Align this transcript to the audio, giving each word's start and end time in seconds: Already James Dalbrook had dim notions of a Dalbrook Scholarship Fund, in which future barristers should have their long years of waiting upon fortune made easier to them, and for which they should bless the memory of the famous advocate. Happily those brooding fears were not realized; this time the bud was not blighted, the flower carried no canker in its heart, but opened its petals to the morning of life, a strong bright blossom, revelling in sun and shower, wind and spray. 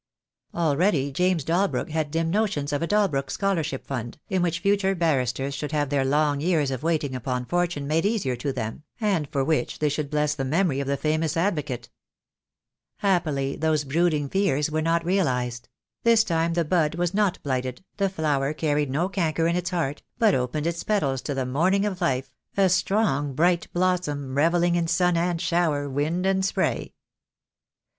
Already 0.55 1.11
James 1.11 1.43
Dalbrook 1.45 1.91
had 1.91 2.09
dim 2.09 2.31
notions 2.31 2.73
of 2.73 2.81
a 2.81 2.87
Dalbrook 2.87 3.29
Scholarship 3.29 3.85
Fund, 3.85 4.17
in 4.29 4.41
which 4.41 4.57
future 4.61 4.95
barristers 4.95 5.53
should 5.53 5.71
have 5.73 5.89
their 5.91 6.03
long 6.03 6.39
years 6.41 6.71
of 6.71 6.81
waiting 6.81 7.13
upon 7.13 7.45
fortune 7.45 7.85
made 7.85 8.03
easier 8.03 8.35
to 8.37 8.51
them, 8.51 8.81
and 8.99 9.29
for 9.29 9.43
which 9.43 9.77
they 9.77 9.89
should 9.89 10.09
bless 10.09 10.33
the 10.33 10.43
memory 10.43 10.79
of 10.79 10.87
the 10.87 10.97
famous 10.97 11.37
advocate. 11.37 11.87
Happily 12.97 13.55
those 13.55 13.83
brooding 13.83 14.27
fears 14.27 14.71
were 14.71 14.81
not 14.81 15.05
realized; 15.05 15.69
this 16.01 16.23
time 16.23 16.55
the 16.55 16.65
bud 16.65 16.95
was 16.95 17.13
not 17.13 17.37
blighted, 17.43 17.83
the 17.97 18.09
flower 18.09 18.55
carried 18.55 18.89
no 18.89 19.07
canker 19.07 19.45
in 19.45 19.55
its 19.55 19.69
heart, 19.69 20.01
but 20.17 20.33
opened 20.33 20.65
its 20.65 20.83
petals 20.83 21.21
to 21.21 21.35
the 21.35 21.45
morning 21.45 21.85
of 21.85 22.01
life, 22.01 22.33
a 22.57 22.69
strong 22.69 23.35
bright 23.35 23.71
blossom, 23.71 24.33
revelling 24.35 24.73
in 24.75 24.87
sun 24.87 25.15
and 25.15 25.39
shower, 25.39 25.87
wind 25.87 26.25
and 26.25 26.43
spray. 26.43 26.95